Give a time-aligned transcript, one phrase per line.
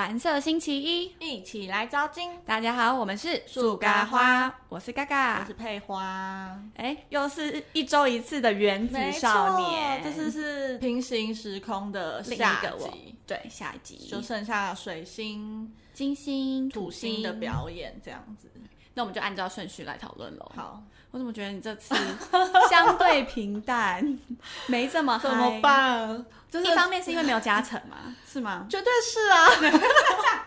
[0.00, 2.30] 蓝色星期一，一起来招金。
[2.46, 5.40] 大家好，我们是树嘎花，我是嘎嘎。
[5.40, 14.08] 我是，佩花，哎，又是一周一次的原子少年，这次是平行时空的下一下个我集，，对，下一集。
[14.08, 17.16] 就剩下水星、金星、土星。
[17.16, 18.50] 星的，表演这样子。
[18.94, 20.50] 那我们就按照顺序来讨论喽。
[20.56, 20.82] 好，
[21.12, 21.94] 我怎么觉得你这次
[22.70, 24.18] 相对平淡，
[24.66, 25.60] 没这么怎嗨么？
[25.60, 26.24] 办？
[26.50, 28.66] 就是一方面是因为没有加成嘛，是吗？
[28.70, 30.46] 绝对是啊。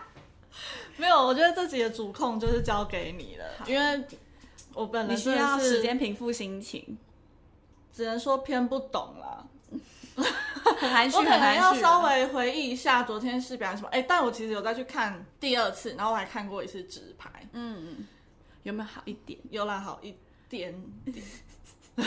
[0.96, 4.04] 没有，我觉得这集的主控就是交给你了，因为
[4.72, 6.96] 我本人你需要时间平复心情，
[7.92, 9.44] 只能说偏不懂啦。
[10.78, 11.54] 很含蓄，我可能。
[11.56, 13.88] 要稍微回忆一下昨天是表演什么。
[13.90, 18.06] 哎、但我其实有再去看第二次，然后我还看过一次纸牌，嗯嗯，
[18.62, 19.38] 有没有好一点？
[19.50, 20.14] 有啦好一
[20.48, 21.24] 点点。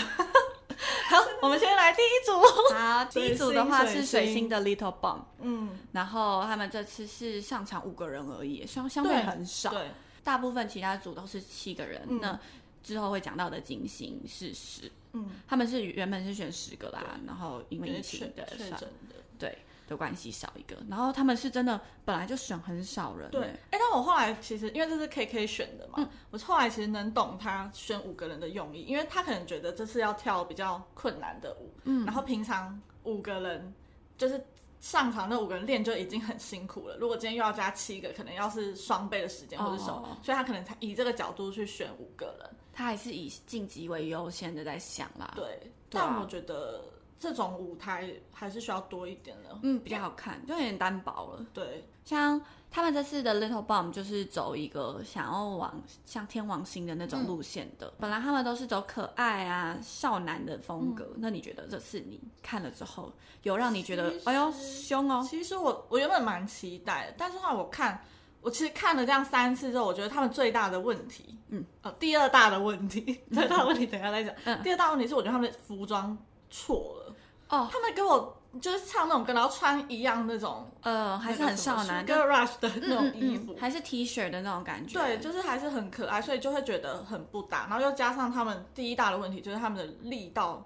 [1.09, 2.73] 好，我们先来第一组。
[2.75, 9.91] 好，第一组的话是水星的 Little Bomb，嗯，然后他们这次是上场五个人而已，相相对对很少，对，
[10.23, 12.02] 大部分其他组都是七个人。
[12.09, 12.19] 嗯。
[12.21, 12.39] 那
[12.83, 19.16] 之后会讲到的金星是十，嗯，他们是原本是选十个啦，然后因为疫情的确诊的。
[19.39, 19.57] 对
[19.88, 33.73] 的关系少一个，然后他们是真的本来就选很少人，对，哎、但我后来其实因为这是 KK 选的嘛，嗯我后来其实能懂他选五个人的用意，因为他可能觉得这次要跳比较困难的舞，嗯，然后平常五个人
[34.17, 34.45] 就是
[34.79, 46.83] 上场那五个人练就已经很辛苦了，如果今天又要加七个，可能要是双倍的时间或者什么，哦所以他可能才以这个角度去选五个人，他还是以晋级为优先的在想啦，对，但我觉得
[47.19, 51.45] 这种舞台还是需要多一点的，嗯，比较好看，就有点单薄了。
[51.53, 63.11] 对，像他们这次的 Little Bomb 就是走一个想要往像天王星的那种路线的，本来他们都是走可爱啊少男的风格，那你觉得这次你看了之后，
[63.44, 65.25] 有让你觉得哎呦凶哦？
[65.27, 68.00] 其实我我原本蛮期待的，但是后来我看，
[68.41, 74.35] 我其实看了这样三次之后，我觉得他们最大的问题，嗯，呃，第二大的问题， 最大的问题等一下再讲。
[74.44, 74.61] 嗯。
[74.61, 76.16] 第二大问题是我觉得他们服装
[76.50, 77.06] 错了，
[77.50, 83.53] 哦，他们给我就是唱那种歌，然后穿一样那种呃，还是很少男，g i r Rush 的那种嗯衣服。
[83.53, 87.68] 嗯还是 T 恤的那种感觉，对，就是还是很可爱，所以就会觉得很不搭。
[87.69, 90.66] 然后又加上他们第一大的问题就是他们的力道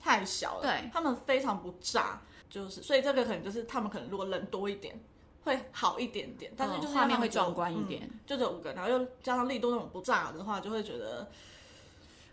[0.00, 0.90] 太小了，对。
[0.92, 4.98] 他们非常不炸，就是所以这个可能就是他们可能如果人多一点
[5.44, 11.28] 会好一点点，但是就画面会壮观一点，嗯就这五个，然后又加上力度那种不炸的话，就会觉得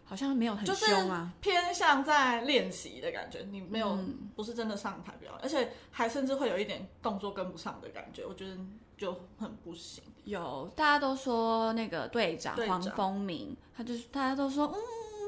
[0.10, 1.32] 好像没有很就是凶啊。
[1.40, 8.58] 偏向在练习的感觉，你没有、嗯不是真的上台表演，而且还甚至会有一点动作跟不上的感觉，我觉得
[8.98, 10.04] 就很不行。
[10.24, 14.80] 有，大家都说那个队长黄风鸣，他就是大家都说，嗯，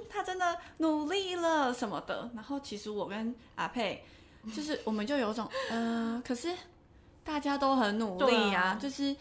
[0.09, 2.29] 他真的努力了什么的。
[2.33, 4.03] 然后其实我跟阿佩，
[4.55, 6.49] 就是我们就有种， 呃，可是
[7.23, 9.15] 大家都很努力啊就是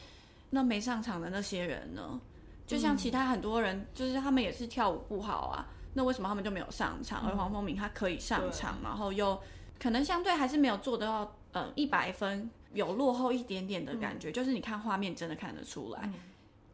[0.51, 2.21] 那没上场的那些人呢，
[2.71, 7.29] 就像其他很多人，就是他们也是跳舞不好啊，那为什么他们就没有上场？
[7.29, 9.41] 而黄蜂鸣他可以上场，然后又
[9.79, 12.51] 可能相对还是没有做到，嗯，一百分。
[12.73, 16.03] 有落后一点点的感觉，就是你看画面真的看得出来。
[16.05, 16.15] 嗯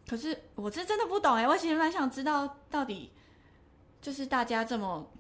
[0.07, 3.11] 可是我是真的不懂哎，我其实蛮想知道到底
[4.03, 5.11] 就是大家这么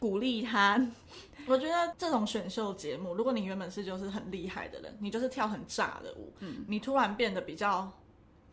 [0.00, 0.84] 鼓励他，
[1.46, 7.88] 我觉得这种选秀节目，如果你原本是就是很厉害的人，你就是跳很炸的舞，嗯，你突然变得比较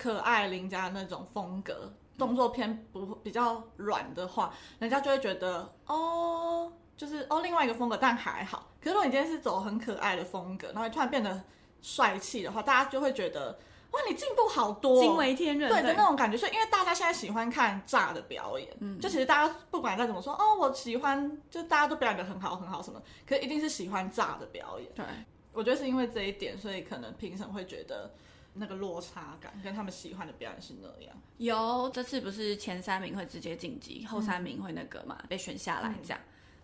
[0.03, 8.67] 可爱邻家那种风格，动作偏不比较软的话，人家就会觉得哦，就是哦另外一个风格，但还好。
[8.81, 11.41] 可是如果你今天是走很可爱的风格，然后你突然变得
[11.81, 13.57] 帅气的话，大家就会觉得
[13.91, 15.69] 哇，你进步好多、哦，惊为天人。
[15.69, 16.37] 对的那种感觉。
[16.37, 24.91] 所以因为大家现在喜欢看炸的表演，嗯，就其实大家不管再怎么说，哦，我喜欢，就大家都表演的很好很好什么，可是一定是喜欢炸的表演。
[24.93, 25.05] 对，
[25.53, 28.13] 我觉得是因为这一点，所以可能评审会觉得
[28.53, 31.15] 那个落差感跟他们喜欢的表演是那样。
[31.37, 36.19] 有这次不是前三名会直接晋级，后三名会那个嘛、被选下来这样。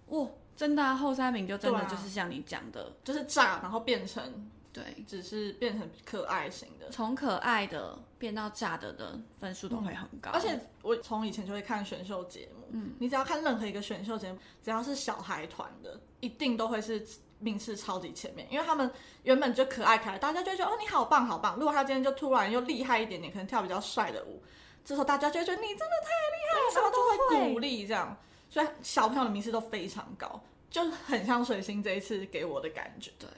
[0.08, 6.90] 哇、真的啊，后三名就真的就是像你讲的，就是炸，然后变成对，只是变成可爱型的。
[6.90, 17.06] 从可爱的变到炸的的分数都会很高，而且我从以前就会看选秀节目，嗯，你只要看任何一个选秀节目，只要是小孩团的，一定都会是
[17.40, 18.92] 名次超级前面，因为他们
[19.24, 21.56] 原本就可爱可爱，大家就觉得哦你好棒好棒。
[21.58, 24.42] 如果他今天就突然又厉害一点点，可能跳比较帅的舞，
[24.84, 28.18] 这时候大家就觉得你真的太厉害了，什么然后就都会会鼓励这样，
[28.50, 33.12] 所以小朋友的名次都非常高，就很像水星这一次给我的感觉。
[33.18, 33.30] 对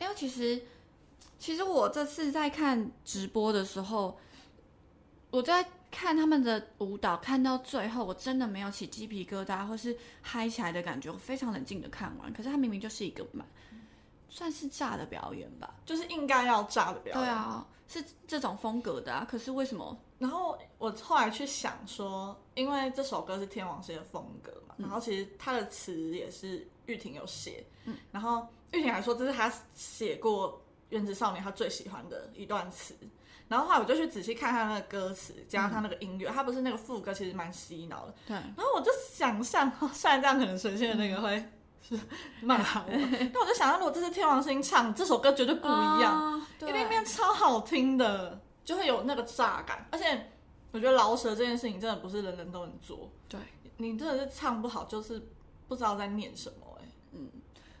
[0.00, 0.60] 因为其实，
[1.38, 4.18] 其实我这次在看直播的时候，
[5.30, 12.32] 我在看他们的舞蹈，看到最后，我真的没有起鸡皮疙瘩或是嗨起来的感觉，我非常冷静的看完。
[12.32, 13.46] 可是它明明就是一个蛮
[14.28, 15.72] 算是炸的表演吧。
[15.86, 17.24] 就是应该要炸的表演。
[17.24, 19.24] 对啊，是这种风格的啊。
[19.30, 19.96] 可是为什么？
[20.18, 30.52] 然后我后来去想说，因为这首歌是天王星的风格嘛，然后其实他的词也是玉婷有写，嗯，然后玉婷还说这是他写过
[30.88, 32.96] 《原子少年》他最喜欢的一段词。
[33.54, 38.12] 然后后来我就去仔细看他那个歌词，加上他那个音乐，他不是那个副歌其实蛮洗脑的。
[38.26, 38.34] 对。
[38.34, 41.48] 然后我就想象，虽然这样可能神仙的那个会
[41.80, 41.96] 是
[42.42, 42.84] 骂我，
[43.32, 49.86] 但我就想象，如果这是天王星唱这首歌，绝对不一样，一定变超好听的，就会有那个炸感。
[49.92, 50.32] 而且
[50.72, 53.08] 我觉得饶舌这件事情真的不是人人都能做。
[53.28, 53.38] 对。
[53.76, 55.28] 你真的是唱不好，就是
[55.68, 56.76] 不知道在念什么。
[56.80, 57.30] 哎，嗯，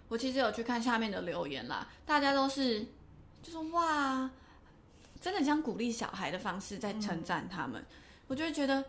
[0.06, 2.86] 我其实有去看下面的留言啦，大家都是
[3.42, 4.30] 就是哇。
[5.24, 7.82] 真的像鼓励小孩的方式在称赞他们，
[8.26, 8.84] 我就会觉得，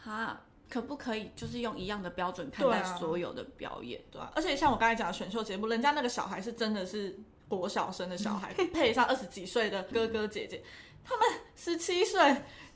[0.00, 0.40] 哈，
[0.70, 4.00] 可不可以就是用一样的标准看待所有的表演？
[4.12, 7.18] 对啊，而且像我刚才讲的选秀节目，人家那个小孩是真的是
[7.48, 10.62] 国小生的小孩， 配上二十几岁的哥哥姐姐，
[11.02, 11.26] 他们
[11.56, 12.20] 十七岁，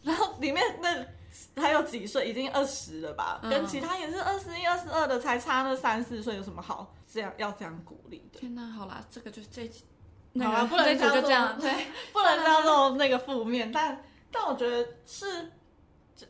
[0.02, 3.38] 然后里面那还有几岁已经二十了吧？
[3.40, 8.40] 跟其他也是二十一、二十二的，才差那三四岁，有什么好这样要这样鼓励的？
[8.40, 9.70] 天哪，好啦，这个就是这。
[10.38, 14.00] 好啊，不能就这样，对， 不能叫做那个负面，但
[14.30, 15.50] 但我觉得是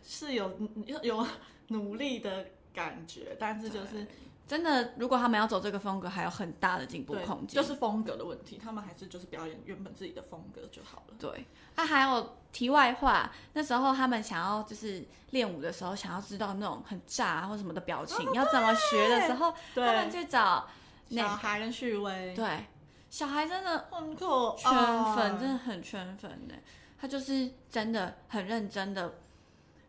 [0.03, 0.59] 是有
[1.03, 1.27] 有
[1.69, 4.07] 努力的感觉，但是就是
[4.49, 11.15] 真的，如果他们要走这个风格，还有很大的进步空间，就是风格的问题，他们还是就是表演原本自己的风格就好了。
[11.19, 11.45] 对，
[11.77, 20.67] 啊，还有题外话，那时候他们想要就是练舞的时候，想要知道那种很炸或什么的表情要怎么学的时候，他们去找
[21.11, 22.65] 小孩跟旭威，对。
[23.11, 24.73] 小孩真的很可圈
[25.15, 26.55] 粉，真的很圈粉呢。
[26.99, 29.19] 他就是真的很认真的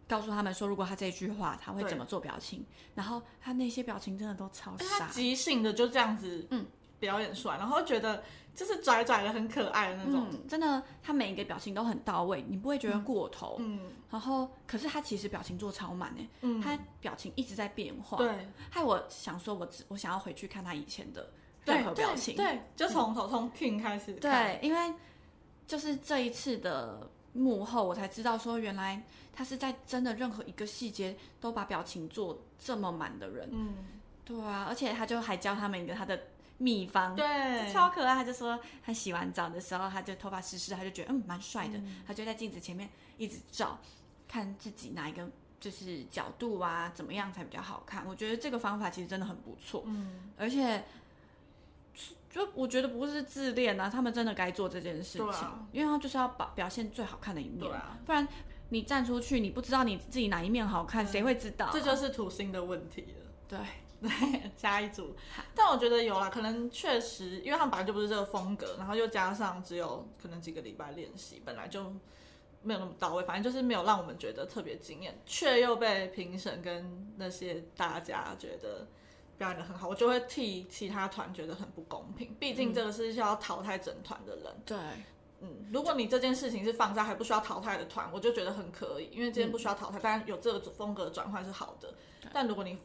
[0.08, 2.66] 告诉他们说，如果他这句话，他会怎么做表情。
[2.96, 6.66] 然后他那些表情真的都超傻，即兴的就这样子，嗯，
[7.00, 8.24] 表演出来，然后觉得
[8.56, 10.28] 就是拽拽的很可爱的那种。
[10.48, 13.58] 真的，他每一个表情都很到位，你不会觉得过头。
[13.60, 13.92] 嗯。
[14.10, 18.18] 然后，可是他其实表情做超满呢，嗯，他表情一直在变化。
[18.18, 18.48] 对。
[18.72, 21.30] 害我想说，我只我想要回去看他以前的。
[21.66, 24.14] 任何表情，对，就从头从 King 开始。
[24.14, 24.94] 对，因为
[25.68, 33.48] 就是这一次的幕后，我才知道说，原来他是在真的任何一个细节都把表情做这么满的人。
[33.52, 33.76] 嗯，
[34.26, 36.20] 对啊，而且他就还教他们一个他的
[36.58, 38.16] 秘方，对，超可爱。
[38.16, 43.78] 他就说他洗完澡的时候，他就头发湿湿，他就觉得嗯蛮帅的，他就在镜子前面一直照，
[44.28, 45.30] 看自己哪一个
[45.60, 48.04] 就是角度啊怎么样才比较好看。
[48.08, 49.84] 我觉得这个方法其实真的很不错。
[49.86, 50.84] 嗯，而且。
[52.30, 58.26] 就我觉得不是自恋啊，他们真的该做这件事情，因为他就是要表表现最好看的一面，啊不然
[58.70, 61.70] 你站出去，你不知道你自己哪一面好看，谁会知道？
[61.74, 63.30] 这就是土星的问题了。
[63.50, 63.60] 对
[64.02, 65.14] 对， 下一组。
[65.54, 71.94] 但我觉得有啦，可能确实，因为他们本来就不是这个风格，然后又加上只有可能几个礼拜练习，本来就
[72.62, 78.88] 没有那么到位，反正就是没有让我们觉得特别惊艳，却又被评审跟那些大家觉得。
[79.42, 82.36] 表演的很好，我就会替其他团觉得很不公平。
[82.40, 84.46] 毕竟这个是需要淘汰整团的人。
[84.64, 84.78] 对，
[85.40, 91.92] 嗯，如果你这件事情是放在还不需要淘汰的团，我就觉得很可以，因为今天不需要淘汰，但有这个风格转换是好的。
[92.32, 92.78] 但如果你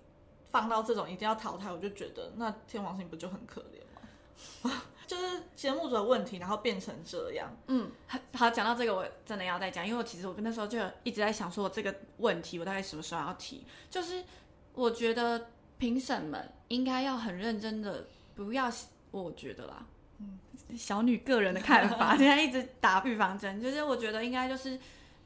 [0.50, 4.72] 放到这种一定要淘汰，我就觉得那天王星不就很可怜吗？
[5.06, 7.54] 就是节目组的问题，然后变成这样。
[7.66, 7.90] 嗯，
[8.32, 13.66] 好，讲到这个，我真的要再讲，因为我其实我那时候就一直在想说，这个问题我大概什么时候要提？
[13.90, 14.24] 就是
[14.72, 15.48] 我觉得。
[15.78, 18.70] 评审们应该要很认真的，不要
[19.10, 19.86] 我觉得啦，
[20.18, 20.38] 嗯，
[20.76, 24.78] 小女个人的看法， 现在一直打预防针，就是我觉得应该就是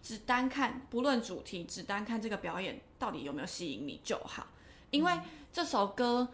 [0.02, 4.46] 只单看，不论主题，只单看这个表演到底有没有吸引你就好，
[4.90, 5.20] 因为
[5.52, 6.28] 这首歌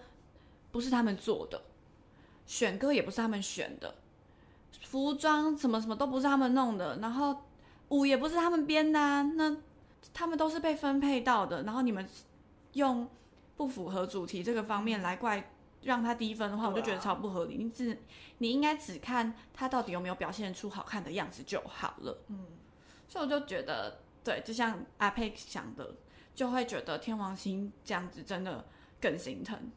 [0.73, 1.63] 不是他们做的，
[2.47, 3.95] 选歌也不是他们选的，
[4.83, 7.45] 服装什么什么都不是他们弄的，然后
[7.91, 9.57] 舞也不是他们编的，那
[10.15, 12.09] 他们都是被分配到的，然后你们
[12.73, 13.09] 用。
[13.57, 17.57] 不符合主题这个方面来怪让他低分的话，我就觉得超不合理。
[17.57, 17.97] 你只
[18.39, 22.19] 你应该只看他到底有没有表现出好看的样子就好了。
[22.29, 22.47] 嗯，
[23.09, 25.95] 所以我就觉得，对，就像阿佩想的，
[26.35, 28.65] 就会觉得天王星这样子真的
[29.01, 29.71] 更心疼。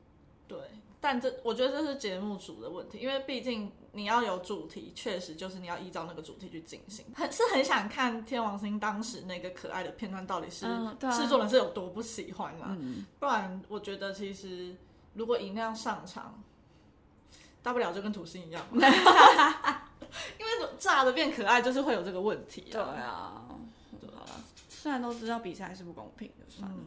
[0.99, 1.01] 对。
[1.01, 7.05] 但这我觉得这是节目组的问题，因为毕竟你要有主题，确实就是你要依照那个主题去进行。
[7.15, 10.65] 很是很想看天王星当时那个可爱的片段，到底是
[11.11, 12.77] 制作人是有多不喜欢啊？
[13.17, 14.75] 不然我觉得其实
[15.13, 16.43] 如果以那样上场，
[17.63, 22.67] 大不了就跟土星一样， 因为炸的变可爱就是会有这个问题。
[22.71, 23.45] 对啊，
[23.99, 24.25] 对啊，
[24.67, 26.77] 虽然都知道比赛是不公平的，算了。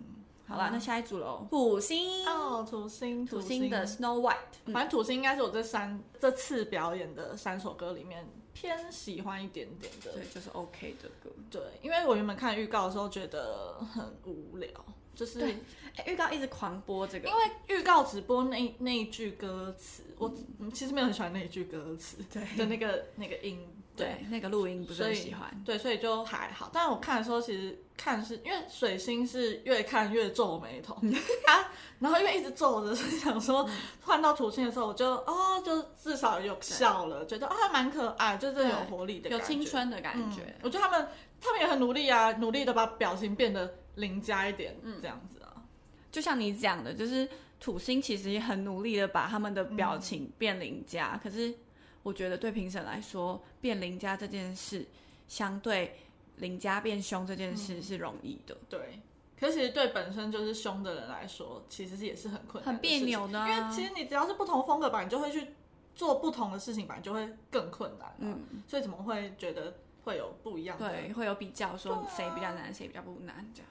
[0.53, 2.27] 好啦，那下一组喽，土星。
[2.27, 11.31] 哦，土星，土星的 Snow White，反正土星应该是我这三这次表演的三首歌里面偏喜欢一点点的，对，就是 OK 的歌。
[11.51, 14.69] 对，因为我原本看预告的时候觉得很无聊，
[15.15, 15.55] 就是
[16.07, 20.31] 预告一直狂播这个，因为预告只播那那一句歌词，我
[20.75, 22.43] 其实没有很喜欢那一句歌词，对。
[22.59, 23.67] 的那个那个音。
[23.95, 25.63] 对，那个录音不是很喜欢。
[25.65, 26.71] 对，所以就还好。
[26.73, 30.95] 但是我看的时候，其实看是因为水星是越看越皱眉头
[31.47, 33.69] 啊，然后因为一直皱着，所以想说
[34.01, 40.57] 换到土星的时候，我就哦，就至少有笑了，觉得啊蛮可爱，就是有活力的，有青春的感觉。
[40.63, 41.09] 我觉得他们
[41.39, 45.53] 他们也很努力啊，努力的把表情变得邻家一点，这样子啊。
[46.11, 47.29] 就像你讲的，就是
[47.61, 51.55] 土星其实也很努力的把他们的表情变邻家，可是。
[52.03, 54.87] 我觉得对评审来说，变邻家这件事，
[55.29, 55.99] 相对
[56.37, 58.57] 邻家变凶这件事是容易的。
[58.69, 59.01] 对，
[59.39, 63.49] 可是其实对本身就是凶的人来说，其实是也是很困难、很别扭的。
[63.49, 65.49] 因为其实你只要是不同风格吧，你就会去
[65.95, 68.13] 做不同的事情吧，你就会更困难。
[68.19, 70.89] 嗯，所以怎么会觉得会有不一样的？
[70.89, 73.71] 对，会有比较，说谁比较难，谁比较不难这样。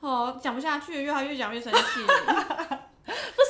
[0.00, 1.80] 哦，讲不下去，越来越讲越生气。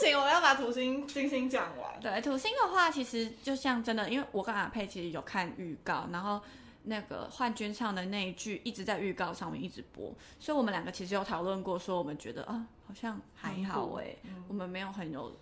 [0.03, 2.01] 不行，我要把土星、金星讲完。
[2.01, 6.41] 对，土星的话，其实就像真的，因为我跟阿佩其实有看预告，然后
[6.83, 14.17] 那个幻君唱的那一句一直在预告上面一直播，所以我们两个其实有讨论过，说我们觉得啊，好像还好哎，
[14.49, 15.37] 我们没有很有，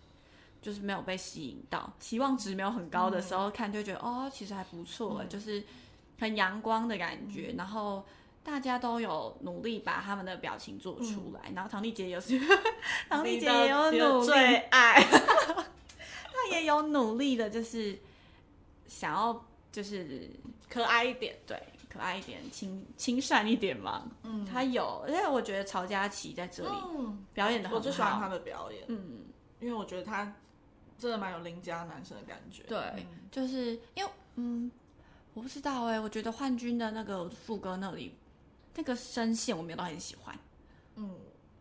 [0.60, 5.64] 就是没有被吸引到，期望值没有很高的时候看，就觉得哦，其实还不错，就是
[6.18, 8.04] 很阳光的感觉，然后。
[8.42, 12.40] 大家都有努力把他们的表情做出来，然后唐丽姐也是，
[13.08, 17.98] 唐丽姐也有努力，最爱，她也有努力的，就是
[18.86, 20.28] 想要就是
[20.70, 24.10] 可爱一点，对，可爱一点，亲亲善一点嘛。
[24.22, 26.74] 嗯，她有，因为我觉得曹佳琪在这里
[27.34, 29.26] 表演的我最喜欢她的表演，嗯，
[29.60, 30.34] 因为我觉得她
[30.98, 32.62] 真的蛮有邻家男生的感觉。
[32.62, 34.70] 对，就是因为嗯，
[35.34, 38.16] 我不知道哎，我觉得幻君的那个副歌那里。
[38.80, 40.34] 那个声线我没有到很喜欢，
[40.96, 41.14] 嗯，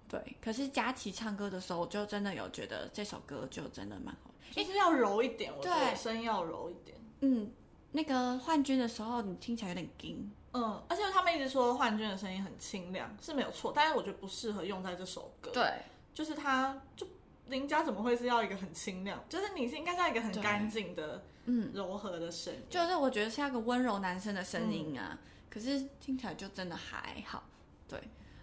[0.07, 0.37] 对。
[0.41, 6.97] 可是佳琪唱歌的时候，我就真的有觉得这首歌就真的蛮好，一直要柔一点，我觉得声要柔一点。
[7.19, 7.51] 嗯，
[7.91, 10.31] 那个幻君的时候，你听起来有点惊。
[10.53, 15.51] 嗯，而且他们一直说幻君的声音很清亮，是没有错，但是我觉得不适合用在这首歌。
[15.51, 15.69] 对，
[16.13, 17.05] 就是他，就
[17.47, 19.21] 林家怎么会是要一个很清亮？
[19.27, 22.61] 就是你是应该要一个很干净的，嗯，柔和的声音。
[22.69, 25.19] 就是我觉得是一个温柔男生的声音啊。
[25.49, 27.43] 可是听起来就真的还好，
[27.87, 27.99] 对。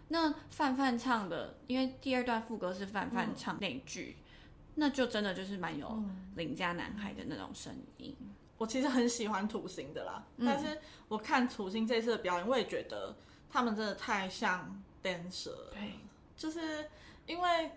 [0.09, 4.17] 那范范唱的，因为第二段副歌是范范唱那句，
[4.77, 6.03] 那就真的就是蛮有
[6.37, 8.17] 邻家男孩的那种声音。
[8.59, 13.17] 我其实很喜欢土星的啦，但是我看土星这次的表演，我也觉得
[13.51, 15.71] 他们真的太像 dancer。
[15.73, 15.95] 对，
[16.37, 16.89] 就是
[17.27, 17.73] 因为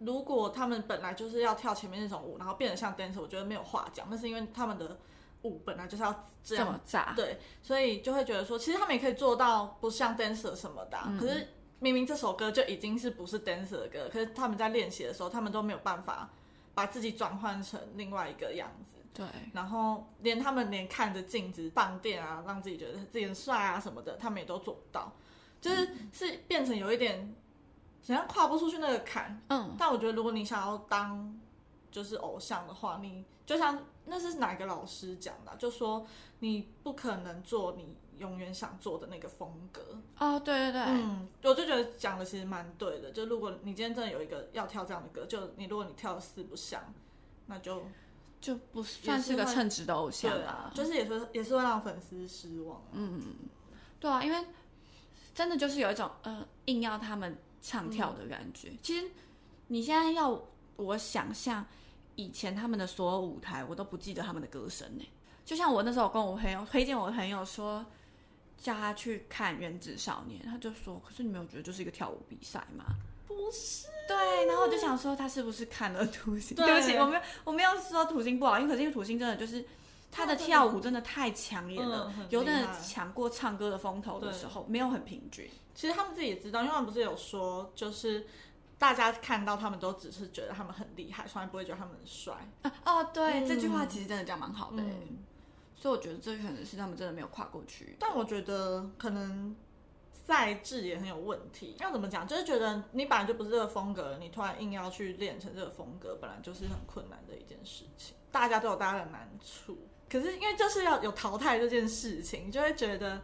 [0.00, 4.06] 如果他们本来就是要跳前面那种舞，然后变得像 dancer，我觉得没有话讲。
[4.10, 4.98] 那是因为他们的。
[5.44, 10.98] 舞本来就是要这样炸，对，所以就会觉得说，其实他们也可以做到不像 dancer 什么的。
[11.20, 11.48] 可是
[11.80, 16.30] 明明这首歌就已经是不是 dancer 的歌，可是他们在练习的时候，他们都没有办法
[16.74, 18.96] 把自己转换成另外一个样子。
[19.12, 25.12] 对，然后连他们连看着镜子放电啊，让自己觉得自己很帅啊什么的，他们也都做不到，
[25.60, 27.34] 就是是变成有一点
[28.06, 29.40] 好像跨不出去那个坎。
[29.50, 31.38] 嗯，但我觉得如果你想要当
[31.90, 33.78] 就是偶像的话，你就像。
[34.06, 35.56] 那是哪个老师讲的？
[35.56, 36.06] 就说
[36.40, 39.80] 你不可能做你永远想做的那个风格
[40.18, 43.10] 哦，对对对，嗯，我就觉得讲的其实蛮对的。
[43.12, 46.92] 就如果你今天真的有一个要跳这样的歌，就你如果你跳的四不像，
[47.46, 47.82] 那就
[48.40, 50.70] 就不算是个称职的偶像了。
[50.74, 52.82] 就是也是也是会让粉丝失望。
[52.92, 53.20] 嗯，
[53.98, 54.46] 对啊，因为
[55.34, 58.72] 真的就是有一种呃硬要他们唱跳的感觉。
[58.82, 59.10] 其实
[59.68, 60.40] 你现在要
[60.76, 61.66] 我想象。
[62.16, 65.08] 以前他们的所有舞台，我都不记得他们的歌声呢。
[65.44, 67.84] 就像我那时候跟我朋友推荐，我朋友说
[68.56, 72.84] 叫他去看《原子少年》，他就说：“可是你没有觉得就是一个跳舞比赛吗？”
[73.28, 73.88] 不是。
[74.08, 76.56] 对，然后我就想说他是不是看了《土星》？
[76.64, 79.64] 对不起，我没有我没有说《土星》不好，因为可是因为《土星》真的就是
[80.10, 85.46] 他的跳舞真的太抢眼了，有点抢过唱歌的风头的时候，没有很平均。
[85.74, 88.26] 其实他们自己也知道，因为他们不是有说就是。
[88.78, 92.34] 大家看到他们都只是觉得他们很厉害，从来不会觉得他们很帅。
[92.84, 94.82] 哦，对，这句话其实真的讲蛮好的。
[95.76, 97.96] 所以我觉得这可能是他们真的没有跨过去。
[97.98, 99.54] 但我觉得可能
[100.12, 101.76] 赛制也很有问题。
[101.80, 102.26] 要怎么讲？
[102.26, 108.16] 就是觉得你本来就不是这个风格，你突然硬要去练成这个风格，本来就是很困难的一件事情。
[108.30, 109.76] 大家都有大家的难处，
[110.08, 113.20] 可是因为就是要有淘汰这件事情，就会觉得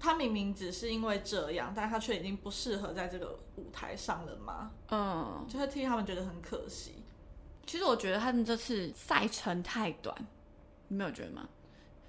[0.00, 4.72] 他明明只是因为这样，但他却已经不适合在这个舞台上了吗？
[4.88, 7.04] 嗯，就会替他们觉得很可惜。
[7.66, 10.16] 其实我觉得他们这次赛程太短，
[10.88, 11.46] 你没有觉得吗？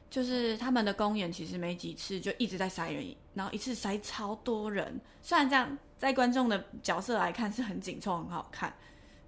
[0.09, 4.99] 就是他们的公演其实没几次就一直在塞人，然后一次塞超多人。
[5.21, 8.73] 虽然这样在观众的角色来看是很紧凑、很好看，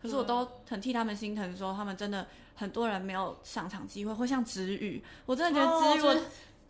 [0.01, 6.21] 可是我都很替他们心疼，说他们真的很多人没有上场机会，会像子宇，我真的觉得子宇我。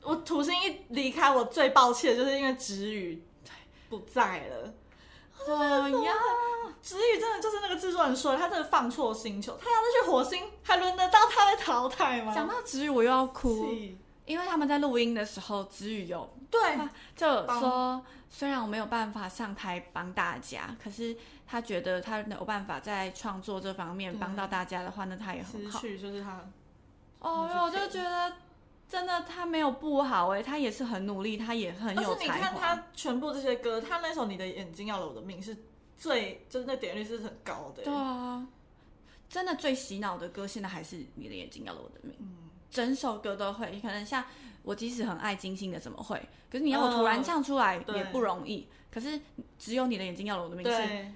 [0.03, 3.23] 我土星一离开，我最抱歉，就是因为子宇
[3.89, 4.73] 不在了。
[5.45, 6.13] 哎呀，
[6.81, 12.33] 子宇真的就是那个制作人说的，他真的放错星球，他要是去火星，还轮得到他被淘汰吗？
[12.33, 13.67] 讲到子宇，我又要哭，
[14.25, 16.77] 因为他们在录音的时候，子宇有对
[17.15, 17.27] 就
[17.59, 25.79] 说，虽然我没有办法上台帮大家，可是他觉得他有办法在创作这方面帮到大家的话，那他也很好。
[25.79, 26.39] 失去就是他。
[27.19, 28.33] 哦，我就觉得。
[28.93, 32.35] 真的，他没有不好哎，他也是很努力，他也很有才华。
[32.35, 35.57] 你看他全部这些歌，他那首《你的眼睛要了我的命》是
[35.97, 37.81] 最，就是那点率是很高的。
[37.81, 38.47] 对啊，
[39.27, 42.11] 真的最洗脑的歌，现在还是《你的眼睛要了我的命》。
[42.19, 44.23] 嗯，整首歌都会，可能像
[44.61, 46.21] 我即使很爱金星的，怎么会？
[46.51, 48.67] 可是你要我突然唱出来也不容易。
[48.91, 49.19] 可是
[49.57, 51.11] 只有《你的眼睛要了我的命》是，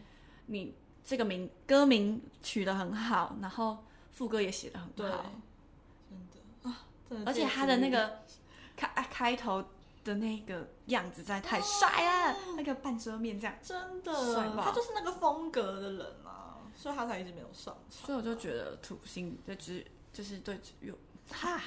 [0.48, 0.74] 你
[1.06, 3.78] 这个名歌名取得很好，然后
[4.14, 5.32] 副歌也写得很好。
[7.26, 8.20] 而且他的那个
[8.76, 9.64] 开开头
[10.04, 11.90] 的那个样子，在太帅
[12.30, 14.14] 了，那个半遮面这样，真的，
[14.62, 18.08] 他就是那个风格的人啊，所以他才一直没有上场。
[18.08, 20.94] 所以我就觉得土星就只就是对有
[21.32, 21.62] 哈，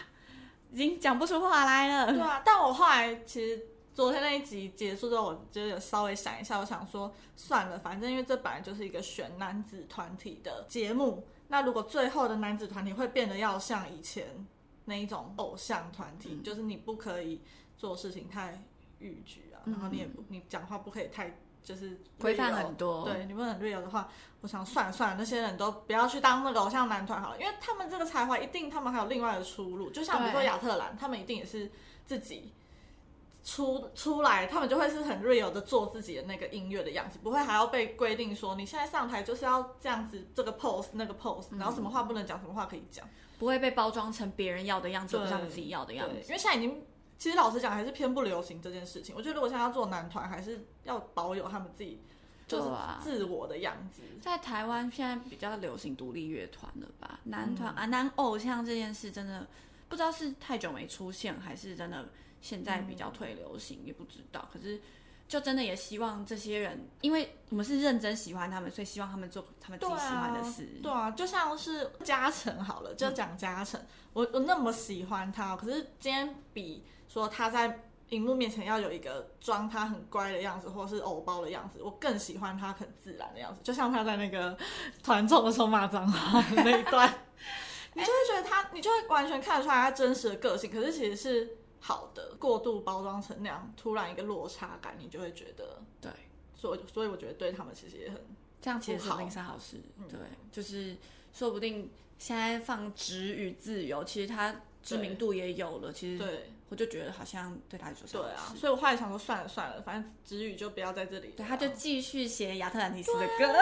[0.70, 2.12] 已经讲不出话来了。
[2.12, 14.47] 对啊，但我后来其实昨天那一集结束之后，我就有稍微想一下，我想说算了，反正因为这本来就是一个选男子团体的节目，那如果最后的男子团体会变得要像以前。
[14.87, 17.41] 那一种偶像团体，就是你不可以
[17.77, 18.63] 做事情太
[18.99, 23.05] 逾矩啊，然后你也不，你讲话不可以太就是规范很多。
[23.05, 24.09] 对，你不能 real 的话，
[24.40, 29.90] 我想算了算了，那些人都不要去当那个偶像男团好了，因为他们这个才华一定，他们还有另外的出路。
[29.90, 31.71] 就像比如说亚特兰，他们一定也是
[32.07, 32.53] 自己
[33.45, 43.07] 出出来，他们就会是很 real 的做自己的那个音乐的样子，不会还要被规定说你现在上台就是要这样子，这个 pose 那个 pose，然后什么话不能讲，什么话可以讲。
[43.40, 46.14] 不会被包装成别人要的样子，不像自己要的样子。
[46.26, 46.85] 因为现在已经，
[47.16, 49.14] 其实老实讲，还是偏不流行这件事情。
[49.16, 52.03] 我觉得如果现在要做男团，还是要保有他们自己
[52.46, 52.68] 就是
[53.00, 54.03] 自我的样子。
[54.20, 57.18] 在台湾现在比较流行独立乐团了吧？
[57.24, 59.46] 男团啊，男偶像这件事真的
[59.88, 62.11] 不知道是太久没出现，还是真的
[62.42, 64.46] 现在比较退流行，也不知道。
[64.53, 64.79] 可是。
[65.31, 70.69] 就真的也希望这些人，因为我们是认真喜欢他们，所以希望他们做他们自己喜欢的事。
[70.83, 73.81] 对啊，就像是嘉诚好了，就讲嘉诚，
[74.12, 83.61] 我我那么喜欢他，可是今天比说他在荧幕面前要有一个装他很乖的样子，或者是偶包的样子，我更喜欢他很自然的样子。
[83.62, 84.59] 就像他在那个
[85.01, 87.09] 团众的时候骂脏话那一段，
[87.95, 90.69] 你就会觉得他，你就会完全看得出来他真实的个性。
[90.69, 91.60] 可是其实是。
[91.81, 96.12] 好的，过度包装成那样，突然一个落差感，你就会觉得对，
[96.55, 98.21] 所以所以我觉得对他们其实也很
[98.61, 99.81] 这样，其实说不定是好事。
[100.09, 100.19] 对，
[100.53, 100.97] 就是
[101.33, 105.90] 说不定现在放直与自由，其实他知名度也有了。
[105.90, 108.55] 其实对，我就觉得好像对他来说是对啊。
[108.55, 111.33] 所以我后来想说，算了算了，反正直语就不要在这里。
[111.37, 113.55] 对，他就继续写亚特兰蒂斯的歌，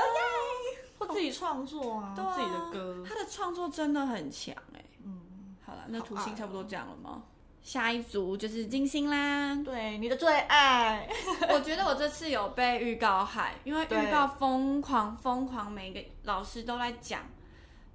[0.99, 3.07] 或自己创作啊，自己的歌。
[3.09, 4.85] 他的创作真的很强哎。
[5.05, 7.23] 嗯，好了，那图形差不多这样了吗？
[7.63, 11.09] 下一组就是金星啦，对，你的最爱。
[11.53, 17.21] 我觉得我这次有被预告害，因为预告疯狂疯狂，每个老师都在讲，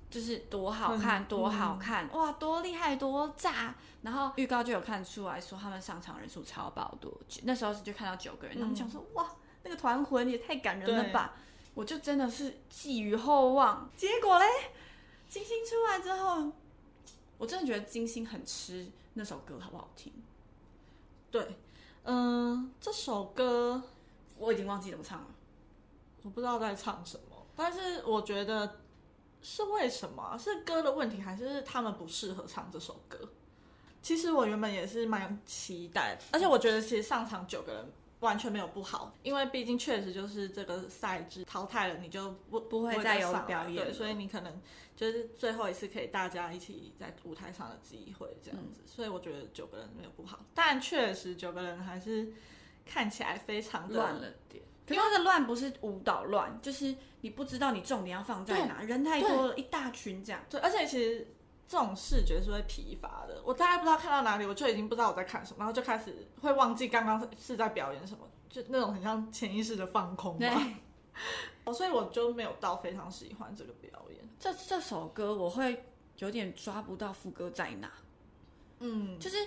[0.10, 3.74] 就是多好看，多好看，哇，多厉害，多炸。
[4.04, 7.12] 然后预告就有看出来说他们上场人数超爆多，
[7.44, 9.26] 那时候就看到九个人，他们讲说哇，
[9.64, 11.34] 那个团魂也太感人了吧。
[11.74, 14.46] 我就真的是寄予厚望，结果嘞，
[15.28, 16.52] 金星出来之后，
[17.40, 18.86] 我真的觉得金星很吃。
[19.14, 20.12] 那首歌好不好听？
[21.32, 21.56] 对，
[22.04, 23.82] 嗯，这首歌
[24.38, 25.28] 我已经忘记怎么唱了，
[26.24, 27.46] 我不知道在唱什么。
[27.56, 28.80] 但是我觉得
[29.42, 30.38] 是为什么？
[30.38, 33.18] 是歌的问题，还是他们不适合唱这首歌？
[34.02, 37.92] 其实我原本也是蛮期待，而且我觉得其实上场九个人。
[38.24, 44.60] 完全没有不好，因为毕竟确实就是这个赛制淘汰了，你就不不会再有表演，对，所以你可能
[44.96, 52.34] 就是最后一次可以大家一起在舞台上的机会这样子，所以我觉得九个人没有不好，但确实九个人还是
[52.86, 54.64] 看起来非常乱了点。
[54.90, 60.42] 因为那个乱不是舞蹈乱，就是你不知道你重点要放在哪，人太多了，一大群这样。
[60.50, 61.26] 对，而且其实
[61.68, 63.42] 这种视觉是会疲乏的。
[63.46, 70.62] 我大概不知道看到哪里，我就已经不知道我在看什么，然后就开始会忘记刚刚是在表演什么，就那种很像潜意识的放空吧。
[71.74, 74.20] 所以我就没有到非常喜欢这个表演。
[74.40, 75.86] 这这首歌我会
[76.18, 77.92] 有点抓不到副歌在哪。
[78.80, 79.38] 嗯，就是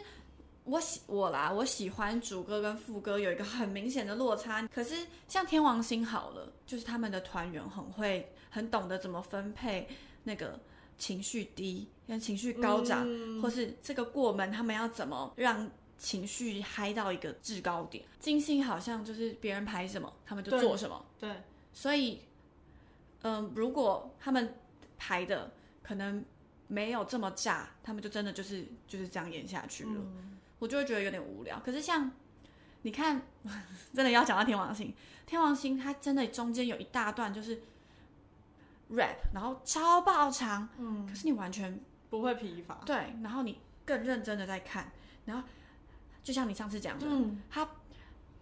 [0.64, 4.66] 我喜我啦，我喜欢主歌跟副歌有一个很明显的落差。
[4.68, 9.86] 可是像天王星好了，就是他们的团员很会，很懂得怎么分配
[10.24, 10.58] 那个
[10.98, 13.06] 情绪低跟情绪高涨，
[13.40, 18.04] 或是这个过门，他们要怎么让情绪嗨到一个制高点。
[18.18, 21.04] 金星好像就是别人排什么，他们就做什么。
[21.18, 21.30] 对，
[21.72, 22.20] 所以，
[23.22, 24.54] 嗯，如果他们
[24.98, 26.24] 排的可能。
[26.68, 30.02] 没有这么炸，他们就真的就是就是这样演下去了，
[30.58, 31.62] 我就会觉得有点无聊。
[31.64, 32.10] 可是像
[32.82, 33.22] 你看，
[33.94, 34.92] 真的要讲到天王星，
[35.26, 37.62] 天王星它真的中间有一大段就是
[38.90, 44.90] rap，然后超爆长，嗯，可是你完全不会疲乏，对，然后你更认真的在看，
[45.24, 45.42] 然后
[46.22, 47.68] 就像你上次讲的，嗯，他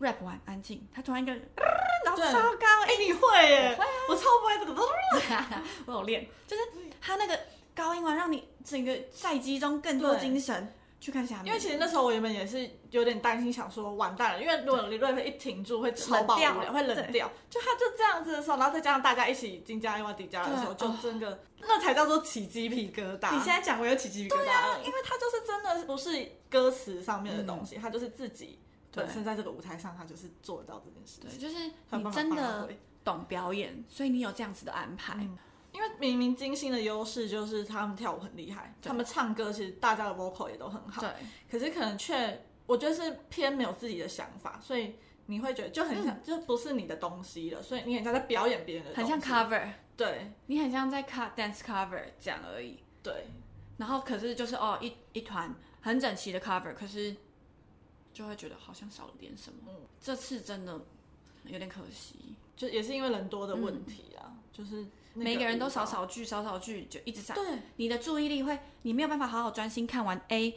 [0.00, 1.32] rap 完安静，他突然一个，
[2.04, 3.78] 然后超高，哎，你会耶，
[4.08, 4.82] 我超不会这个，
[5.86, 6.62] 我有练，就是
[7.00, 7.38] 他那个。
[7.76, 10.72] 高音完让你整个赛集中更多精神
[11.04, 11.46] 去看下面。
[11.46, 17.30] 因为其实那时候我原本也是有点担心，想说完蛋了，因为如果李瑞飞一停住会超爆掉，会冷掉。
[17.50, 23.34] 就他就这样子的时候，然后再加上大家一起金加因为底加的时候，就真的那才叫做起鸡皮疙瘩。
[23.34, 24.38] 你现在讲我有起鸡皮疙瘩。
[24.38, 28.58] 对啊，因为他就是真的不是歌词上面的东西，他就是自己
[28.92, 31.28] 本身在这个舞台上，他就是做得到这件事情。
[31.28, 32.66] 对，就是你真的
[33.04, 35.28] 懂表演，所以你有这样子的安排。
[35.74, 41.10] 因为明明金星的优势就是他们跳舞很厉害，他们唱歌其实大家的 vocal 也都很好，对。
[41.50, 44.94] 可是可能却我觉得是偏没有自己的想法，所以
[45.26, 53.26] 你会觉得就很像，就不是你的东西了，所以你很像在表演别人的，很像 cover，对你很像在 cut dance cover 这样而已，对。
[53.76, 57.16] 然后可是就是哦一一团很整齐的 cover，可是
[58.12, 59.58] 就会觉得好像少了点什么。
[59.66, 60.80] 嗯，这次真的
[61.46, 64.86] 有点可惜，就也是因为人多的问题啊，就是。
[65.14, 67.36] 每个人都少少句，少少句就一直上。
[67.36, 67.44] 对，
[67.76, 70.54] 你的注意力会，你没有办法好好专心看完 A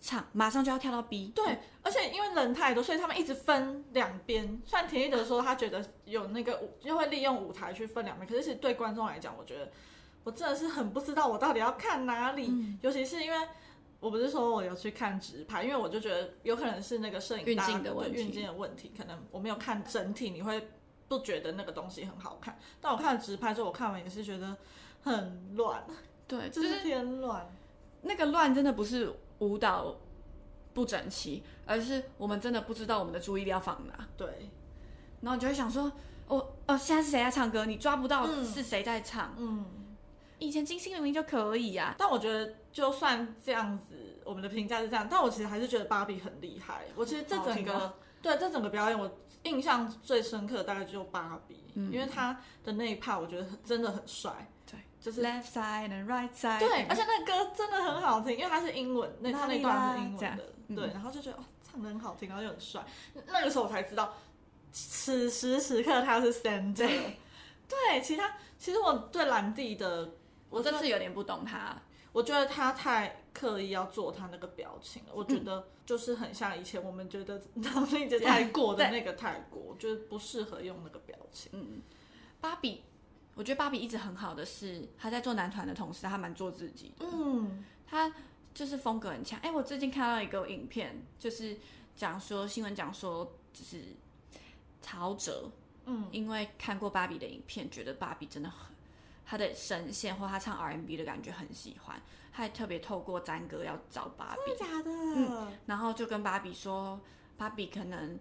[0.00, 1.32] 唱，马上就要跳到 B。
[1.34, 4.60] 对，而且因为人太多，所以他们一直分两边。
[4.64, 9.70] 虽然田一德说他觉得有那个舞，就会利用舞台去分两边，可是其实对观众来讲，我觉得
[10.24, 12.50] 我真的是很不知道我到底要看哪里。
[12.80, 13.48] 尤其是因为
[14.00, 20.66] 我不是说我有去看直拍，因为我就觉得有可能是那个摄影运镜的问题，运镜的问题，可能我没有看整体，你会。
[21.10, 24.56] 不觉得那个东西很好看，但我看了直拍之后，我看完也是觉得
[25.02, 25.84] 很乱，
[26.28, 27.52] 对，就是偏乱。
[28.02, 29.96] 那个乱真的不是舞蹈
[30.72, 34.06] 不整齐，而是我们真的不知道我们的注意力要放哪。
[34.16, 34.48] 对，
[35.22, 35.90] 然后你就会想说，
[36.28, 37.66] 哦哦，现在是谁在唱歌？
[37.66, 39.34] 你抓不到是谁在唱。
[39.36, 39.64] 嗯，
[40.38, 41.92] 以前金星明明就可以啊。
[41.98, 46.84] 但我觉得就算这样子，我们的评价是这样，但我其实还是觉得芭比很厉害。
[46.94, 49.10] 我其实这整个对这整个表演我。
[49.44, 54.50] 印象最深刻大概就芭比，因为他的那一 part 我觉得真的很帅。
[54.70, 56.58] 对，就是 left side and right side。
[56.58, 60.54] 对，而且那歌真的很好听，因为它是英文，那他那段是英文的。
[60.76, 62.84] 对，然后就觉得哦，唱的很好听，然后又很帅。
[63.26, 64.14] 那个时候我才知道，
[64.70, 67.14] 此时此刻他是 Sandy。
[67.66, 70.10] 对，其他其实我对兰蒂的，
[70.48, 71.76] 我这次有点不懂他。
[72.12, 81.50] 我觉得他太刻意要做他那个表情了，我觉得就是很像以前我们觉得唐丽姐太过的那个泰国，就是不适合用那个表情。
[81.54, 81.80] 嗯，
[82.40, 82.82] 芭比，
[83.34, 87.06] 我觉得芭比一直很好的是，她在做男团的同时，她蛮做自己的。
[87.12, 88.12] 嗯，她
[88.52, 89.38] 就是风格很强。
[89.40, 91.56] 哎，我最近看到一个影片，就是
[91.94, 93.78] 讲说新闻讲说，就是
[94.82, 95.50] 陶喆，
[95.86, 98.70] 嗯，因为看过芭比的影片，觉得芭比真的很。
[99.30, 104.90] 他的声线或他唱 R&B 的感觉很喜欢，他还特别透过詹哥要找芭比，真的假的？
[104.90, 106.98] 嗯，然后就跟芭比说，
[107.38, 108.18] 芭比可能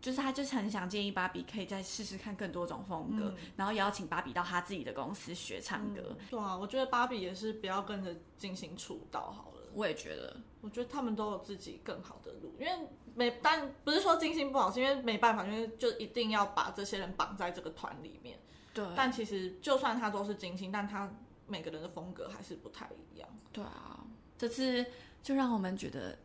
[0.00, 6.16] 就是他就是很想建议芭比可以再试试看更多种风格，然后邀请芭比到他自己的公司学唱歌。
[6.30, 9.68] 对啊，我觉得芭比也是不要跟着金星出道好了。
[9.74, 12.72] 我也觉得，我觉得他们都有自己更好的路，因为
[13.16, 18.38] 没但不是说金星不好，是因为没办法，因为就一定要把这些人绑在这个团里面。
[18.74, 21.10] 对，但其实就算他都是金星，但他
[21.46, 23.28] 每个人的风格还是不太一样。
[23.52, 24.00] 对啊，
[24.38, 24.84] 这次
[25.22, 26.18] 就让我们觉得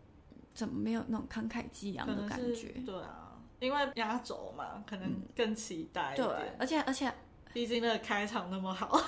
[0.54, 2.68] 怎么没有那种慷慨激昂的感觉？
[2.86, 6.16] 对啊，因为压轴嘛，可能更期待。
[6.16, 6.26] 对，
[6.58, 7.14] 而且而且，
[7.54, 9.02] 毕竟那个开场那么好，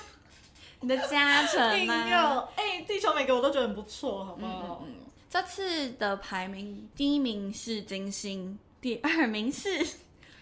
[0.80, 2.48] 你的加成啊？
[2.56, 4.82] 哎，地球每个我都觉得很不错，好不好？
[4.86, 4.94] 嗯
[5.32, 9.82] 这次的排名，第一名是金星，第二名是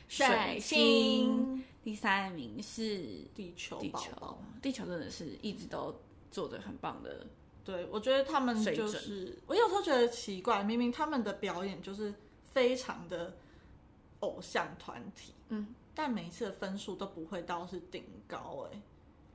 [0.09, 1.65] 水星。
[1.91, 2.99] 第三名是
[3.35, 5.93] 地球，地球，地球真的是一直都
[6.31, 7.27] 做的很棒的
[7.65, 12.15] 对，我觉得他们就是，我有时候觉得奇怪，明明他们的表演就是
[12.53, 13.35] 非常的
[14.21, 18.81] 偶像团体，嗯，但每一次的分数都不会到是顶高哎、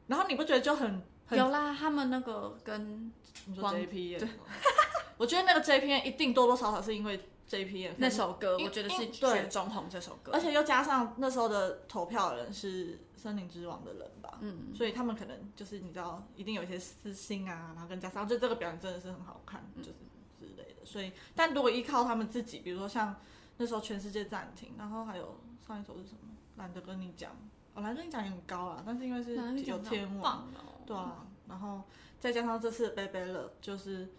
[0.08, 3.12] 然后你不觉得就很很有啦，他们那个跟
[3.48, 4.30] 你说王 JP 对，
[5.18, 19.90] 我觉得那个 JP 一定多多少少是因为 JP 那首歌，我觉得是对雪中红这首歌，而且又加上那时候的投票的人是森林之王的人吧，嗯，所以他们可能就是你知道，一定有一些私心啊，然后跟加上就这个表演真的是很好看，就是
[20.40, 20.86] 之类的。
[20.86, 23.16] 所以，但如果依靠他们自己，比如说像
[23.58, 26.20] 那时候全世界暂停，然后还有上一首是什么？
[26.58, 27.32] 懒得跟你讲，
[27.74, 31.84] 哦，懒得跟你讲也很高啊，但是因为是有天王，哦，对啊，然后
[32.20, 34.10] 再加上这次的 Baby Love 就是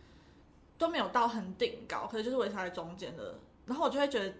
[0.78, 4.34] 都没有到很顶高，可是就是维持在中间的，然后我就会觉得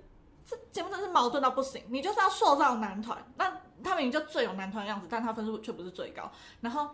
[0.45, 1.83] 这节目真的是矛盾到不行。
[1.89, 6.91] 你就是要塑造男团，那他明明就最有男团的样子，但他分数却不是最高，然后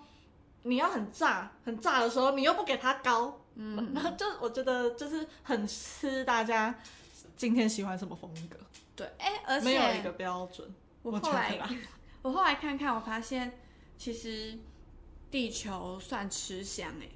[0.63, 6.75] 你要很炸很炸的时候，你又不给他高，嗯，然后就我觉得就是很吃大家
[7.37, 8.57] 今天喜欢什么风格，
[8.95, 10.73] 对，哎，而且没有一个标准。
[11.03, 11.69] 我后来啦
[12.23, 13.59] 我后来看看，我发现
[13.99, 14.57] 其实
[15.31, 17.09] 地球算吃香哎、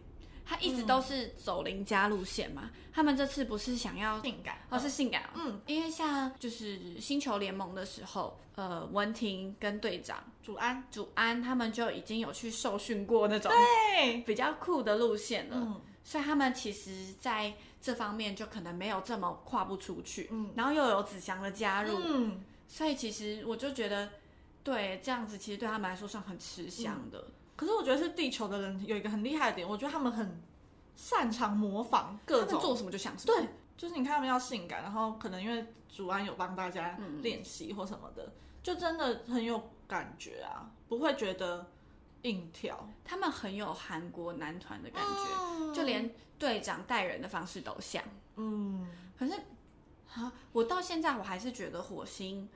[0.47, 2.71] 它一直都是走邻家路线嘛。
[2.93, 20.29] 他们这次不是想要性感哦是性感哦，嗯，因为像就是星球联盟的时候，呃，文婷跟队长祖安祖安他们就已经有去受训过那种对，比较酷的路线了，嗯所以他们其实在这方面就可能没有这么跨不出去。
[20.31, 22.41] 嗯然后又有子祥的加入，嗯。
[22.69, 24.09] 所以其实我就觉得，
[24.65, 27.25] 对这样子其实对他们来说算很吃香的。
[27.57, 30.41] 可是我觉得是地球的人有一个很厉害的点，我觉得他们很
[30.95, 33.35] 擅长模仿各种，做什么就想什么。
[33.35, 41.71] 对，就是你看他们要性感，然后可能因为主安有帮大家嗯练习或什么的，就真的很有感觉啊，不会觉得
[42.23, 48.03] 硬跳他们很有韩国男团的感觉，嗯就连队长带人的方式都像。
[48.37, 48.87] 嗯，
[49.19, 49.33] 可是
[50.13, 52.49] 啊，我到现在我还是觉得火星，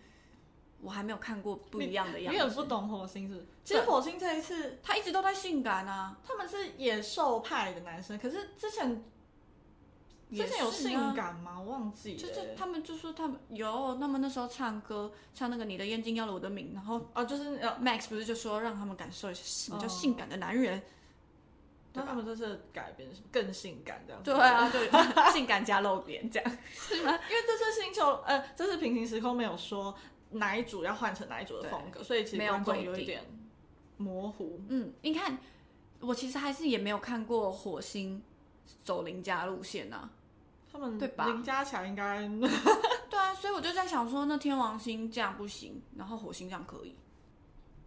[0.82, 2.38] 我还没有看过不一样的样子。
[2.38, 3.46] 你很不懂火星是不是？
[3.64, 9.04] 其实火星这一次他一直都在性感啊，他们是野兽派的男生，可是之前
[10.30, 11.58] 之前有性感吗？
[11.60, 20.82] 我忘记了、就是他们就说他们有，他们那时候唱歌唱那个你的眼睛要了我的命，然后哦，就是呃，Max 不是就说让他们感受一下什么叫哦性感的男人。
[21.92, 24.30] 那他们这次改编是什么更性感这样子？
[24.32, 24.88] 对啊，对，
[25.34, 26.52] 性感加露点这样。
[26.72, 29.92] 是吗因为这次星球，呃，这次平行时空没有说
[30.30, 33.22] 哪一组要换成哪一组的风格，所以其实观众有一点
[33.96, 34.60] 模糊。
[34.68, 35.38] 嗯，你看，
[36.00, 38.22] 我其实还是也没有看过火星
[38.84, 40.10] 走邻家路线啊。
[40.72, 42.20] 他们对吧林家强应该
[43.10, 46.94] 对啊，所以我就在想说，那天王星这样不行，然后火星这样可以。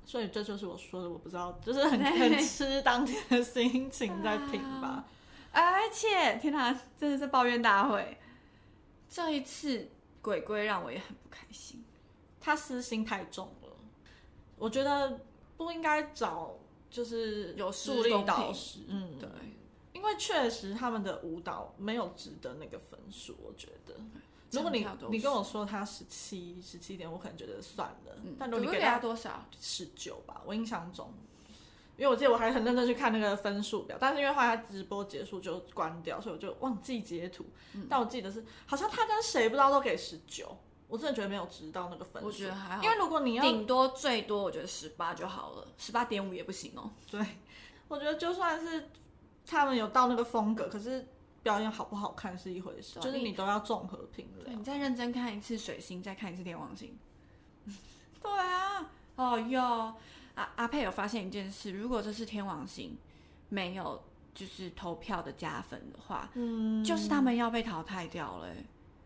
[0.06, 5.06] 所以这就是我说的，我不知道，就是很 很吃当天的心情在听吧。
[5.54, 8.18] 而且，天哪，真的是抱怨大会。
[9.08, 9.90] 这一次
[10.22, 11.82] 鬼鬼让我也很不开心。
[12.46, 13.70] 他私心太重了，
[14.58, 15.22] 我觉得
[15.56, 16.58] 不应该找
[16.90, 19.30] 就是有助力导师，嗯，对，
[19.94, 23.96] 因为确实他们的舞蹈没有值得那个分数，我觉得。
[24.52, 28.16] 如果你你跟我说他十七十七点，我可能觉得算了。
[28.24, 29.48] 嗯，但如果你给他他多少？
[29.60, 31.12] 十九吧，我印象中，
[31.98, 37.46] 因为我记得我还很认真去看那个分数表，但是因为后来他直播结束就关掉，所以我就忘记截图。
[37.74, 40.56] 嗯但我记得是好像他跟谁不知道都给十九，
[40.94, 42.28] 我真的觉得没有值到那个分数。
[42.28, 46.92] 我觉得还好，因为如果你要顶多最多我觉得十八就好了，十八点五也不行哦。
[47.10, 47.26] 对，
[47.88, 48.90] 我觉得就算是
[49.44, 51.08] 他们有到那个风格，可是
[51.42, 54.60] 表演好不好看是一回事，就是你都要综合评对，量。
[54.60, 56.96] 你再认真看一次水星，再看一次天王星。
[58.22, 59.96] 对啊，哦哟，
[60.36, 62.96] 阿阿佩有发现一件事，如果这是天王星
[63.50, 64.00] 没有
[64.36, 68.64] 就是投票的加分的话，嗯，就是他们要被淘汰掉了欸。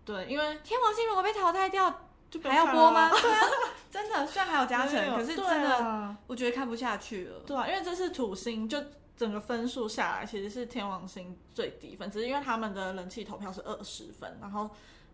[0.08, 3.10] 对，因为天王星如果被淘汰掉，就还要播吗？
[3.10, 3.42] 对啊，
[3.92, 7.42] 真的，虽然还有加成可是真的，啊我觉得看不下去了。
[7.42, 8.82] 对啊，因为这是土星，就
[9.18, 14.70] 整个分数下来其实是天王星最低分，只是因为他们的人气投票是二十分，然后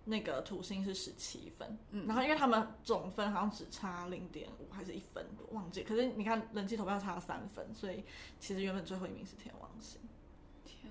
[0.06, 5.82] 那个土星是十七分，嗯然后因为他们总分好像只差零点五还是一分，我忘记。
[5.82, 8.04] 可是你看人气投票差了三分，所以
[8.40, 10.00] 其实原本最后一名是天王星。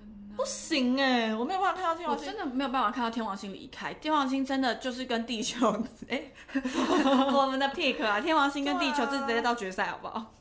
[0.03, 0.35] 天！
[0.35, 2.33] 不行哎、我没有办法看到天我王星。
[2.33, 5.71] 真的没有办法看到天王星离开，天王星真的就是跟地球，
[6.09, 6.31] 哎、
[7.33, 10.33] 我们的 pick 啊，天王星跟地球对啊这直接到决赛好不好？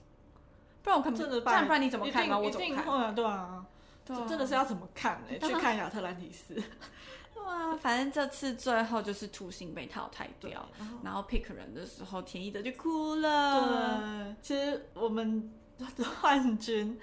[0.83, 2.39] 不然我看不，真的不然不然你怎么看吗？
[2.41, 3.15] 一定我怎么看？
[3.15, 3.65] 对啊，
[4.05, 6.55] 对啊这真的是要怎么看呢、去看亚特兰蒂斯。
[7.35, 13.61] 对啊，反正这次最后就是土星被淘汰掉，然后然后 pick 人的时候，田一德就哭了。
[13.61, 15.51] 对，其实我们
[16.21, 16.99] 幻君，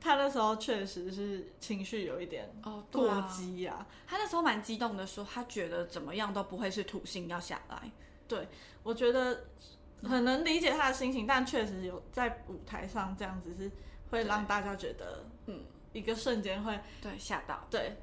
[0.00, 7.90] 他那时候确实是情绪有一点哦，过啊激呀、他那时候蛮激动的说，他觉得怎么样都不会是土星要下来。
[8.28, 8.46] 对
[8.82, 9.44] 我觉得
[10.04, 13.70] 很能理解他的心情，但确实有在舞台上这样子是
[14.10, 17.66] 会让大家觉得，嗯，一个瞬间会对，吓到。
[17.70, 17.96] 对，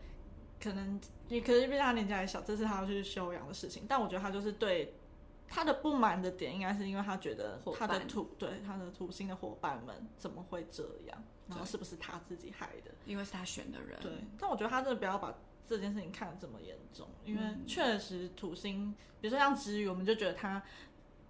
[0.61, 3.85] 可能你可是因为他年纪还小，这是他要去修养的事情。
[3.87, 4.93] 但我觉得他就是对
[5.47, 12.91] 他的不满的点，应该是因为他觉得他的土对他的土星的伙伴们怎么会这样，然后是不是他自己害的？
[13.05, 13.97] 因为是他选的人。
[14.01, 15.33] 对，但我觉得他真的不要把
[15.67, 20.61] 这件事情看得这么严重，因为嗯确实土星，比如说像之余，我们就觉得他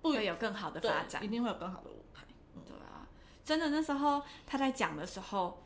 [0.01, 1.27] 不会有更好的发展一。
[1.27, 2.23] 定会有更好的舞台。
[2.65, 3.07] 对啊，
[3.43, 5.63] 真的那时候他在讲的时候，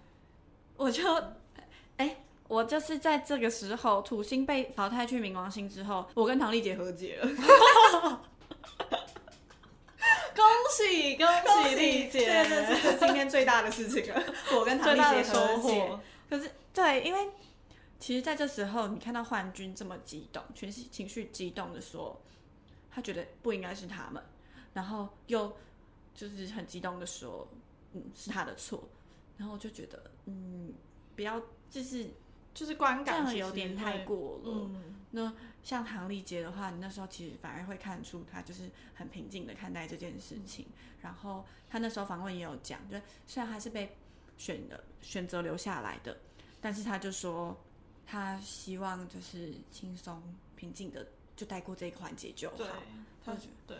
[0.75, 1.03] 我就，
[1.97, 8.21] 哎、我就是在这个时候，土星被淘汰去冥王星之后，我跟唐丽姐和解了。
[10.41, 11.27] 恭喜恭
[11.69, 14.23] 喜丽姐，这个是今天最大的事情了。
[14.55, 15.57] 我跟唐丽姐收。
[15.57, 15.99] 获。
[16.29, 17.29] 可是对，因为
[17.99, 22.19] 其实在这时候，你看到幻君这么激动，情绪情绪激动的说，
[22.89, 24.23] 他觉得不应该是他们，
[24.73, 25.55] 然后又
[26.15, 27.47] 就是很激动的说，
[27.93, 28.83] 嗯，是他的错，
[29.37, 30.73] 然后我就觉得，嗯，
[31.15, 32.09] 不要就是
[32.53, 34.43] 就是观感有点太会过了。
[34.45, 35.33] 嗯，那
[35.63, 40.65] 像唐丽杰的话，你那时候其实反而会看出他就是很平静的看待这件事情。
[41.01, 43.95] 然后他那时候访问也有讲，就是虽然他是被
[44.37, 46.17] 选的选择留下来的，
[46.59, 47.57] 但是他就说
[48.05, 50.21] 他希望就是轻松
[50.55, 52.67] 平静的就带过这个环节就好对。，
[53.25, 53.35] 他
[53.65, 53.77] 对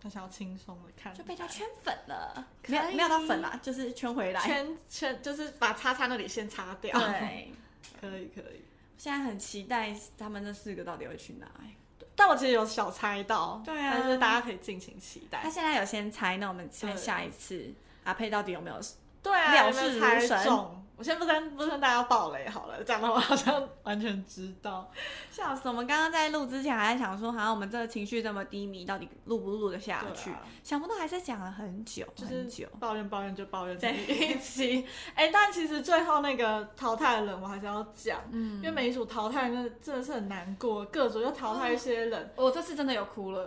[0.00, 4.40] 他想要轻松的看，就被他圈粉了，没有没有到粉啦，就是圈回来。
[4.42, 7.52] 圈圈，就是把叉叉那里先擦掉。，对，
[8.00, 8.64] 可以可以。
[8.96, 11.76] 现在很期待他们那四个到底会去哪、欸
[12.16, 15.50] 但我其实有小猜到，对啊但是大家可以尽情期待他。
[15.50, 18.80] 现在有先猜，那我们看下一次阿佩到底有没有
[19.20, 20.83] 对啊，料事如神中。
[21.04, 24.90] 我先不跟不跟大家爆雷好了，这样的我好像完全知道。
[25.30, 25.68] 笑死！
[25.68, 30.30] 我们刚刚在录之前还在想说，好像我们这个情绪这么低迷，到底录不录得下去？
[30.30, 32.66] 啊想不到还是讲了很久，就是很久。
[32.80, 34.86] 抱怨抱怨就抱怨在一起。
[35.14, 42.32] 哎、但其实最后那个淘汰的人我还是要讲，嗯因为每一组淘汰那真的是很难过，各组又淘汰一些人。
[42.34, 43.42] 我这次真的有哭了，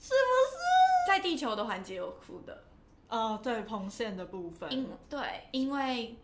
[0.00, 1.08] 是不是？
[1.08, 2.64] 在地球的环节有哭的，
[3.10, 6.16] 哦、对，彭县的部分，因对，因为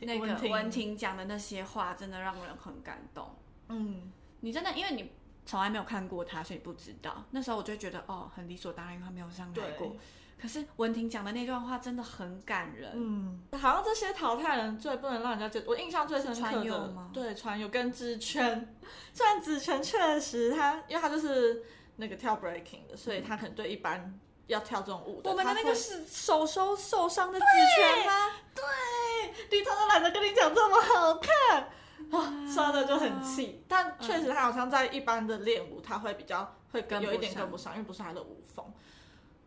[0.00, 3.34] 那个文婷讲的那些话，真的让人很感动。
[3.68, 5.12] 嗯，你真的，因为你
[5.44, 7.24] 从来没有看过他，所以你不知道。
[7.30, 9.96] 那时候我就觉得，哦，很理所当然，因为他没有上台过。，
[10.38, 12.92] 可是文婷讲的那段话真的很感人。
[12.94, 18.76] 嗯，好像这些淘汰人最不能让人家觉得，我印象最深刻的吗，对，传友跟知圈，
[19.14, 21.64] 虽然子权确实他，因为他就是
[21.96, 27.44] 那个跳 breaking 的，所以他可能对一般要跳这种舞的，我们的那个是手手受伤的紫
[27.76, 28.32] 权吗？
[28.54, 31.70] 对，里头都懒得跟你讲这么好看，
[32.10, 33.64] 哇，刷的就很气。
[33.68, 38.72] 但确实他好像在一般的练舞，他会比较会跟有一点跟不上，因为不是他的舞风。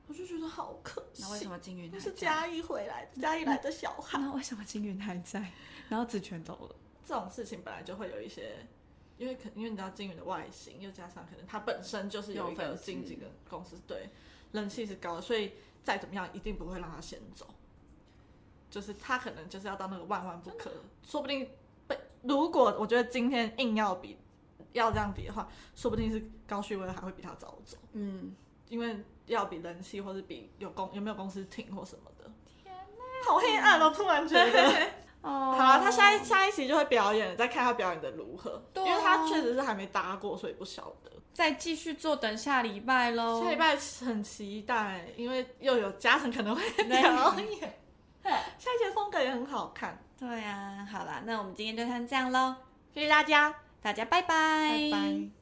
[0.07, 1.21] 我就觉得好可惜。
[1.21, 2.03] 那为什么金云那还？
[2.03, 4.17] 是嘉义回来的，嘉义来的小孩。
[4.19, 5.51] 那为什么金云还在？
[5.88, 6.75] 然后子权走了。
[7.05, 8.67] 这种事情本来就会有一些，
[9.17, 14.09] 因为可因为你知道金云的外形，又加上可能他本身就是有一个经纪的公司，对，
[14.51, 17.45] 人气是高的，所以再怎么样一定不会让他先走。
[18.69, 20.71] 就是他可能就是要到那个万万不可，
[21.03, 21.49] 说不定
[21.88, 24.17] 被如果我觉得今天硬要比
[24.73, 28.35] 要这样比的话，说不定是高旭威还会比他早走，嗯，
[28.67, 32.31] 因为要比人气或是比有公有没有公司挺或什么的。
[32.63, 33.89] 天哪，好黑暗哦！
[33.89, 34.91] 突然觉得。
[35.21, 38.63] 哦好了，他下一下一期就会表演了，再看他表演的如何。
[38.71, 41.12] 对啊因为他确实是还没搭过，所以不晓得。
[41.34, 43.44] 再继续做，等下礼拜喽。
[43.44, 47.80] 下礼拜很期待，因为又有嘉诚可能会 对表演。
[48.24, 52.54] 下一期的风格也很好看，对啊，好啦，那我们今天就先这样喽，
[52.94, 55.38] 谢谢大家，大家拜拜，拜拜。